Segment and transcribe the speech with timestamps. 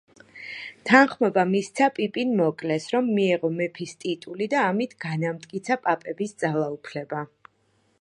[0.89, 7.27] თანხმობა მისცა პიპინ მოკლეს, რომ მიეღო მეფის ტიტული და ამით განამტკიცა პაპების ძალაუფლება.